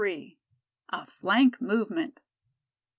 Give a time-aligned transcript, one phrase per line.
[0.89, 2.21] A FLANK MOVEMENT.